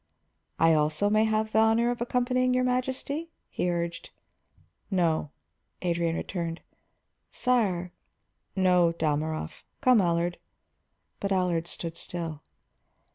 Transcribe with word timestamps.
"I 0.57 0.73
also 0.73 1.11
may 1.11 1.25
have 1.25 1.51
the 1.51 1.59
honor 1.59 1.91
of 1.91 2.01
accompanying 2.01 2.55
your 2.55 2.61
Imperial 2.63 2.77
Majesty?" 2.77 3.29
he 3.51 3.69
urged. 3.69 4.09
"No," 4.89 5.29
Adrian 5.83 6.15
returned. 6.15 6.61
"Sire" 7.31 7.91
"No, 8.69 8.93
Dalmorov. 8.93 9.63
Come, 9.79 10.01
Allard." 10.01 10.39
But 11.19 11.31
Allard 11.31 11.67
stood 11.67 11.97
still. 11.97 12.41